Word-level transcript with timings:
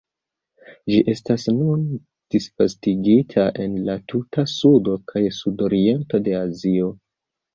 Ĝi 0.91 0.95
estas 1.11 1.43
nun 1.57 1.83
disvastigita 2.35 3.45
en 3.65 3.75
la 3.89 3.97
tuta 4.13 4.45
sudo 4.55 4.97
kaj 5.13 5.23
sudoriento 5.41 6.25
de 6.29 6.37
Azio. 6.41 6.91